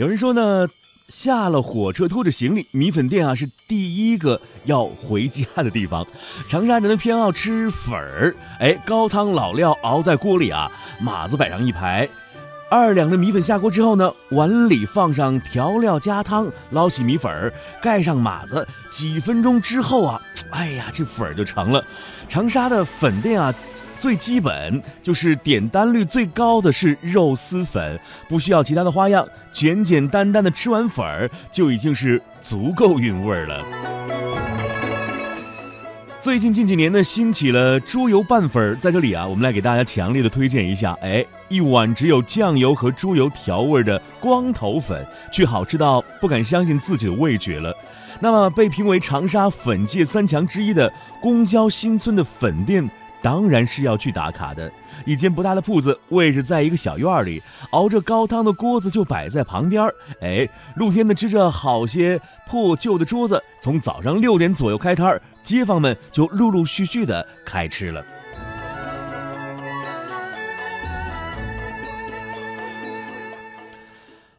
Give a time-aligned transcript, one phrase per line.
[0.00, 0.66] 有人说呢，
[1.10, 6.06] 下了火车拖着行李，米粉店啊是第一个要回家的地方。
[6.48, 12.08] 长沙人呢偏好吃粉儿，哎，高汤老料熬在锅里啊，码子摆上一排。
[12.70, 20.22] 二两的米粉下锅之后呢，碗里放上调料加汤，捞起米粉儿，盖上码子，几分钟之后啊，
[20.52, 21.84] 哎呀，这粉儿就成了。
[22.26, 23.54] 长沙的粉店啊，
[24.00, 28.00] 最基本就是点单率最高的是肉丝粉，
[28.30, 33.62] 不需要其他的花样，简简单单的吃完粉儿就已经是足够韵味了。
[36.18, 47.74] 最近近几年呢，兴起了猪油拌粉，在这里啊，我们来给大家强烈的推荐一下，哎，一碗只有酱油和猪油调味的光头粉，却好吃到不敢相信自己的味觉了。
[48.18, 52.90] 那么，被评为长沙粉界三强之一的公交新村的粉店。
[53.22, 54.70] 当然是要去打卡的。
[55.06, 59.88] 一间不大的铺子，位置在一个小院里，熬着高汤的锅子就摆在旁边
[60.20, 63.42] 哎，露天的支着好些破旧的桌子。
[63.58, 68.04] 从早上六点左右开摊街坊们就陆陆续续的开吃了。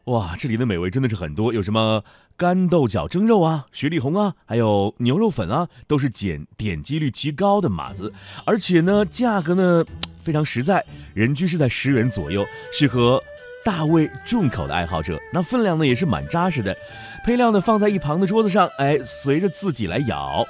[0.06, 2.02] 哇，这里的美味真的是很多，有什么
[2.42, 8.12] 干豆角蒸肉啊、雪里红啊，还有牛肉粉啊，都是点点击率极高的码子，
[8.44, 9.84] 而且呢，价格呢
[10.24, 10.84] 非常实在，
[11.14, 13.22] 人均是在十元左右，适合
[13.64, 15.20] 大胃重口的爱好者。
[15.32, 16.76] 那分量呢也是蛮扎实的，
[17.24, 20.44] 配料呢放在一旁的桌子上，哎，随着自己来舀，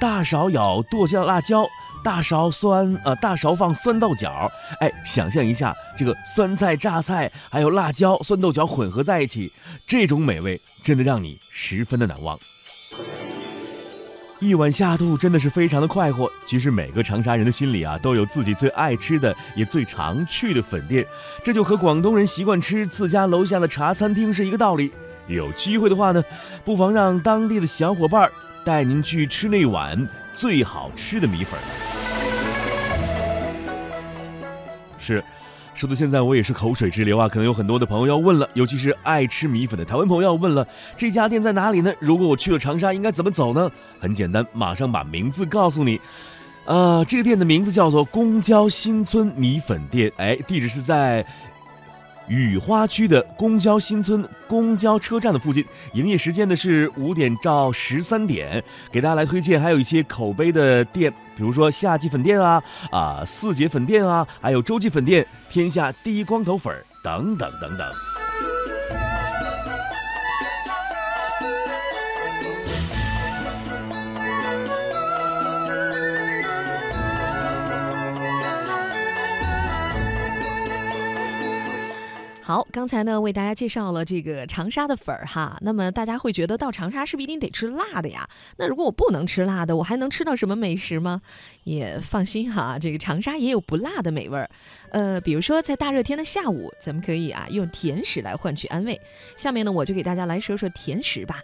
[0.00, 1.64] 大勺舀剁椒辣椒。
[2.06, 9.50] 大勺酸，呃，大勺放酸豆角，哎，想象一下，这个酸菜、榨菜还有辣椒、酸豆角混合在一起，
[9.88, 12.38] 这种美味真的让你十分的难忘。
[14.38, 16.30] 一碗下肚真的是非常的快活。
[16.44, 21.04] 其实每个长沙人的心里啊，都有自己最爱吃的也最常去的粉店，
[21.42, 24.92] 这就和广东人习惯吃自家楼下的茶餐厅是一个道理。
[25.26, 26.22] 有机会的话呢，
[26.64, 28.30] 不妨让当地的小伙伴
[28.64, 31.58] 带您去吃那碗最好吃的米粉。
[35.06, 35.22] 是，
[35.74, 37.28] 说到现在我也是口水直流啊！
[37.28, 41.94] 可能有很多的朋友要问了，尤其是爱吃米粉的台湾朋友要问了，这家店在哪里呢？
[42.00, 43.70] 如果我去了长沙，应该怎么走呢？
[44.00, 46.00] 很简单，马上把名字告诉你。
[46.64, 51.24] 呃，这个店的名字叫做公交新村米粉店，哎，地址是在。
[52.28, 58.62] 雨花区的公交新村公交车站的附近，营业时间呢是五点到十三点。
[58.90, 68.15] 给大家来推荐，还有一些口碑的店，比如说夏季粉店啊，啊四姐粉店啊，还有洲际粉店、天下第一光头粉等等等等。
[82.46, 88.24] 好，刚才呢为大家介绍了这个长沙的粉儿哈，那么大家会觉得到长沙是不是一定得吃辣的呀？
[88.56, 91.20] 那如果我不能吃辣的，我还能吃到什么美食吗？
[91.64, 94.48] 也放心哈，这个长沙也有不辣的美味儿，
[94.90, 98.96] 呃，比如说在大热天的下午，咱们可以啊用甜食来换取安慰。
[99.36, 101.40] 下面呢我就给大家来说说甜食吧。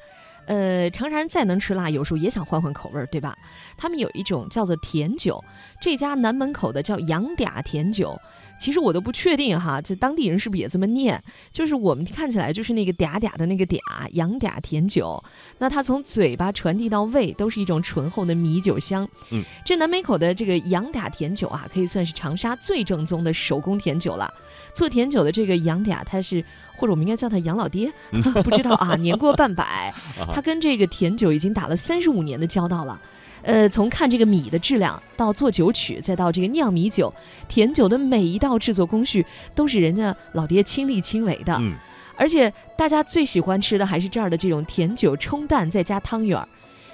[0.47, 3.36] 呃，长沙人再能吃辣，有时候也想换换口味儿，对吧？
[3.76, 5.42] 他们有一种叫做甜酒，
[5.80, 8.19] 这家南门口的叫杨嗲甜酒，
[8.60, 11.20] 其实我都不确定哈，这当地人是不是也这么念？
[11.52, 13.78] 就是我们看起来就是那个嗲嗲的那个嗲，
[14.12, 15.22] 杨嗲甜酒。
[15.58, 19.08] 那它从嘴巴传递到胃，都是一种醇厚的米酒香。
[19.31, 24.32] 嗯，这南门口的这个杨嗲甜酒啊，可以算是长沙最正宗的手工甜酒了。
[24.75, 26.42] 做甜酒的这个杨嗲，他是
[26.75, 27.92] 或者我们应该叫他杨老爹，
[28.42, 29.92] 不知道啊，年过半百，
[30.32, 33.00] 他跟这个甜酒已经打了三十五年的交道了。
[33.43, 37.12] 呃，从看这个米的质量，到做酒曲，再到这个酿米酒，
[37.48, 41.53] 甜酒的每一道制作工序都是人家老爹亲力亲为的。
[41.60, 41.75] 嗯，
[42.16, 46.49] 而且大家最喜欢吃的还是这儿的这种甜酒冲蛋再加汤圆儿，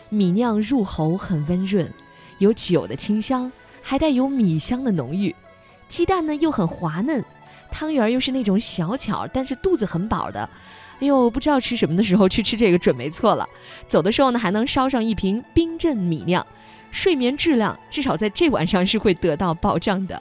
[0.08, 1.86] 米酿入喉很温润，
[2.38, 5.36] 有酒的清香，还带有米香的浓郁，
[5.86, 7.22] 鸡蛋呢又很滑嫩。
[7.70, 10.48] 汤圆又是那种小巧，但是肚子很饱的。
[11.00, 13.48] 哎呦，不知道吃什么的时候去吃这个准没错了。
[13.86, 16.44] 走的时候呢，还能烧上一瓶冰镇米酿，
[16.90, 20.20] 睡眠质量至少在这晚上是会得到保障的。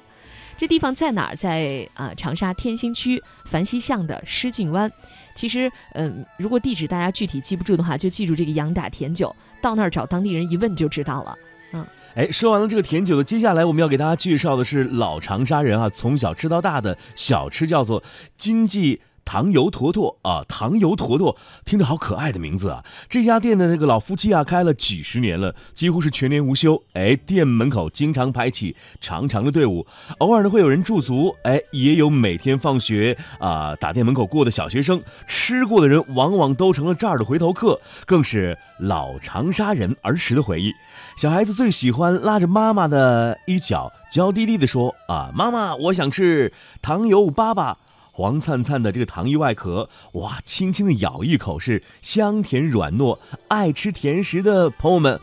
[0.58, 1.36] 这地方在哪儿？
[1.36, 4.92] 在啊，长沙天心区樊溪巷的诗境湾。
[5.36, 11.38] 其实，嗯，如果地址大家具体记不住的话，就记住这个杨打甜酒，到那儿找当地人一问就知道了。
[11.74, 11.86] 嗯。
[12.16, 18.04] 哎，说完了这个甜酒的，接下来我们要给大家介绍的是老长沙人啊从小吃到大的小吃，叫做
[18.36, 21.36] 金记糖油坨坨啊，糖油坨坨
[21.66, 22.86] 听着好可爱的名字啊！
[23.10, 26.82] 这家店的那个老夫妻啊，开了几十年了，几乎是全年无休。
[26.94, 29.86] 哎，店门口经常排起长长的队伍，
[30.20, 35.04] 偶尔呢会有人驻足，哎，也有每天放学啊打店门口过的小学生。
[35.28, 40.72] 吃过的人往往都成了这儿的回头客，更是老长沙人儿时的回忆。
[41.18, 47.76] 小孩子最喜欢拉着妈妈的衣角，娇滴滴地说：“啊，妈妈，我想吃糖油粑粑。”
[48.18, 53.20] 黄灿灿的这个糖衣外壳，哇，轻轻的咬一口是香甜软糯。
[53.48, 55.22] 爱吃甜食的朋友们，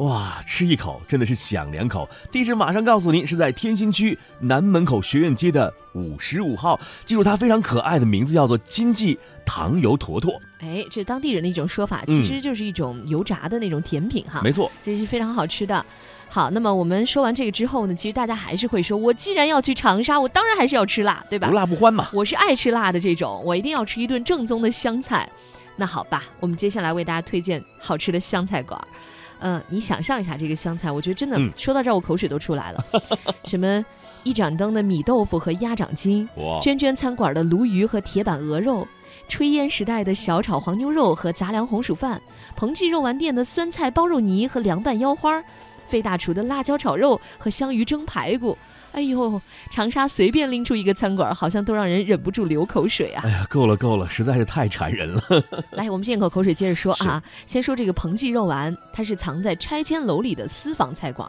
[0.00, 2.08] 哇，吃一口真的是想两口。
[2.32, 6.80] 地址马上告诉您，是在天心区南门口学院街的五十五号。
[7.04, 10.40] 记住它非常可爱的名字，叫做金记糖油坨坨。
[10.60, 14.40] 哎，这当地人的一种说法，其实就是一种油炸的那种甜品哈。
[14.42, 15.84] 没错，这是非常好吃的。
[16.30, 21.50] 好，那么我们说完这个之后呢，其实大家还是会说，我既然要去长沙，我当然还是要吃辣，对吧？
[21.50, 22.08] 无辣不欢嘛。
[22.14, 25.30] 我是爱吃辣的这种，我一定要吃一顿正宗的湘菜。
[25.76, 28.80] 那好吧，我们接下来为大家推荐好吃的湘菜馆。
[29.40, 32.84] 嗯，你想象一下这个香菜，我觉得真的说到这儿，我口水都出来了。
[33.44, 33.84] 什么
[34.22, 36.28] 一盏灯的米豆腐和鸭掌筋，
[36.60, 38.86] 娟娟餐馆的鲈鱼和铁板鹅肉，
[39.28, 42.20] 炊烟时代的小炒黄牛肉和杂粮红薯饭，
[42.54, 45.42] 彭记肉丸店的酸菜包肉泥和凉拌腰花。
[45.90, 48.56] 费大厨的辣椒炒肉和香鱼蒸排骨，
[48.92, 49.40] 哎呦，
[49.70, 53.22] 长沙随便拎出一个餐馆，好像都让人忍不住流口水啊！
[53.24, 55.22] 哎呀，够了够了，实在是太馋人了。
[55.72, 57.20] 来，我们咽口口水，接着说啊。
[57.46, 61.28] 先说这个彭记肉丸，它是藏在拆迁楼里的私房菜馆，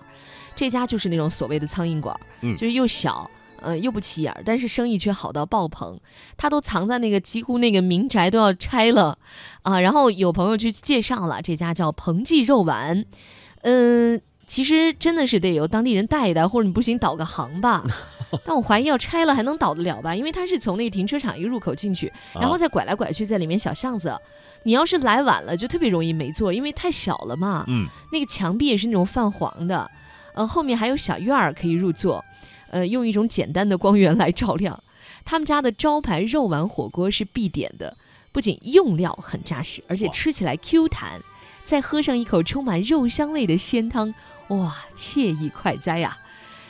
[0.56, 3.30] 这家就是那种所谓的苍蝇馆，嗯，就是又小，
[3.62, 6.00] 呃，又不起眼，但是生意却好到爆棚。
[6.38, 9.18] 它都藏在那个几乎那个民宅都要拆了
[9.64, 9.80] 啊。
[9.80, 13.06] 然后有朋友去介绍了这家叫彭记肉丸，
[13.62, 14.22] 嗯。
[14.52, 17.86] 其实真的是得由当地人带一带，或者你不行导个航吧。
[18.44, 20.14] 但我怀疑要拆了还能导得了吧？
[20.14, 24.14] 因为它是从那个停车场一个入口进去，然后再拐来拐去，在里面小巷子。
[24.64, 27.64] 你要是来晚了，就特别容易没座，因为太小了嘛。
[27.70, 27.88] 嗯。
[28.12, 29.90] 那个墙壁也是那种泛黄的，
[30.34, 32.22] 呃，后面还有小院儿可以入座，
[32.72, 34.78] 呃，用一种简单的光源来照亮。
[35.24, 37.96] 他们家的招牌肉丸火锅是必点的，
[38.34, 41.22] 不仅用料很扎实，而且吃起来 Q 弹，
[41.64, 44.14] 再喝上一口充满肉香味的鲜汤。
[44.52, 46.18] 哇，惬意快哉呀！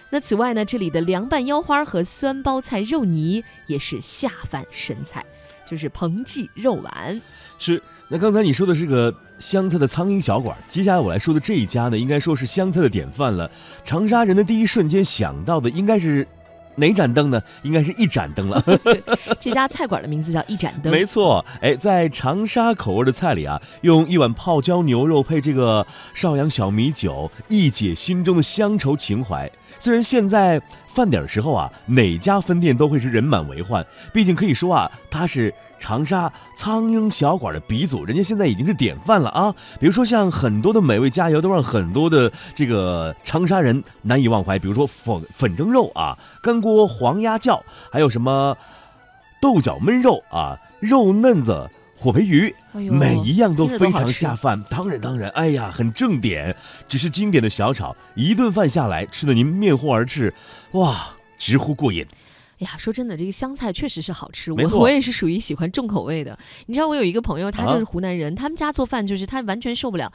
[0.09, 5.25] 那此外呢，这里的凉拌腰花和酸包菜肉泥也是下饭神菜，
[5.65, 7.21] 就是彭记肉丸。
[7.57, 13.49] 是，那刚才你说的是个湘菜的苍蝇小馆，接下来我来说的这一家呢，应该说是湘菜的典范了。
[13.83, 16.27] 长沙人的第一瞬间想到的应该是。
[16.75, 17.41] 哪盏灯呢？
[17.63, 18.63] 应该是一盏灯了。
[19.39, 20.91] 这家菜馆的名字叫一盏灯。
[20.91, 29.51] 没错，哎，在长沙口味的菜里啊，用一碗泡椒牛肉配这个邵阳小米酒，一解心中的乡愁情怀。
[29.81, 35.53] 虽然现在饭点时候啊，哪家分店都会是人满为患，毕竟可以说啊，它是。
[35.83, 39.51] 长沙苍蝇小馆的鼻祖，人家现在已经是典范了啊！
[39.79, 44.59] 比如说像很多的美味佳肴，都让很多的这个长沙人难以忘怀。
[44.59, 48.55] 比如说粉粉蒸肉啊，干锅黄鸭叫，还有什么
[49.41, 51.67] 豆角焖肉啊，肉嫩子
[52.01, 54.59] 火培鱼，每一样都非常下饭。
[54.71, 56.55] 当然当然，哎呀，很正点。
[56.89, 60.33] 只是经典的小炒，一顿饭下来吃的您面红耳赤，
[60.71, 62.03] 哇，直呼过瘾。
[62.59, 64.51] 哎呀，说真的，这个香菜确实是好吃。
[64.51, 66.35] 我我也是属于喜欢重口味的。
[66.65, 70.11] 你知道，我有一个朋友，他就是湖南人，他们家做饭就是他完全受不了，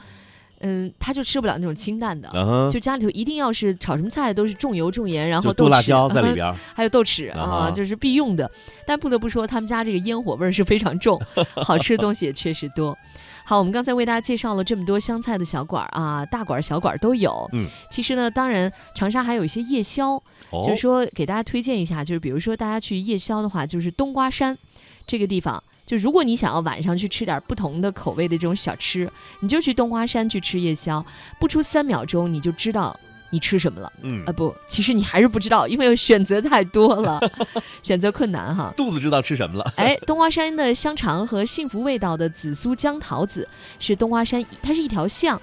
[0.61, 2.29] 嗯，他就吃不了那种清淡的，
[2.71, 8.49] 就家里头一定要是炒什么菜都是重油重盐，然后豆辣椒在里边，还有豆豉啊，就是必用的。
[8.85, 11.21] 但不得不说，他们家这个烟火味是非常重，
[11.55, 12.97] 好吃的东西也确实多。
[13.45, 17.49] 好，我们刚才为大家介绍了这么多湘菜的小馆儿啊，大馆儿、小馆儿都有。
[17.53, 20.21] 嗯，其实呢，当然长沙还有一些夜宵，
[20.51, 24.57] 就是说给大家推荐一下，就是比如说大家去夜宵的话，就是冬瓜山
[25.05, 31.03] 这个地方，就如果你想要晚上去吃点不同的口味的这种小吃，你就去冬瓜山去吃夜宵，
[31.39, 32.95] 不出三秒钟你就知道。
[33.29, 33.91] 你吃什么了？
[34.03, 37.19] 嗯啊不，其实你还是不知道，因为选择太多了，
[37.83, 38.73] 选择困难哈。
[38.77, 39.73] 肚子知道吃什么了？
[39.75, 43.45] 哎，冬瓜山的香肠和幸福味道的紫苏姜桃子
[43.79, 45.41] 是冬瓜山，它是一条巷，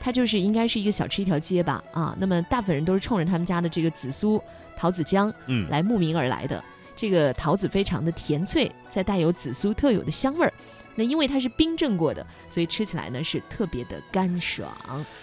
[0.00, 2.16] 它就是应该是一个小吃一条街吧啊。
[2.18, 4.42] 那么大部分人都是冲着他们家的这个紫苏
[4.74, 6.64] 桃子姜嗯来慕名而来的。
[6.96, 10.52] 这个桃子非常的甜脆，再带有紫苏特有的香味儿。
[10.96, 14.68] 那因为它是冰镇过的，所以吃起来呢是特别的干爽。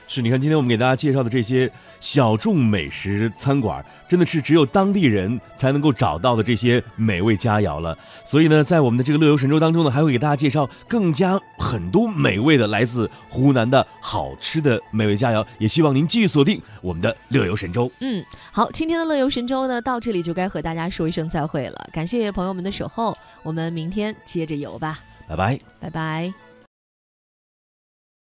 [0.08, 7.98] 是，你看今天我们给大家介绍的这些小众美食餐馆，真的是只有当地人才能够找到的这些美味佳肴了。
[8.24, 15.46] 所以呢，在我们的这个乐游神州当中呢，还会给大家介绍更加很多美味的来自湖南的好吃的美味佳肴。
[15.58, 17.92] 也希望您继续锁定我们的乐游神州。
[18.00, 21.89] 嗯，好，今天的乐游神州呢，到这里就该和大家说一声再会了。
[21.92, 25.00] 感谢朋友们的守候，我们明天接着游吧。
[25.27, 26.34] 拜拜，拜拜。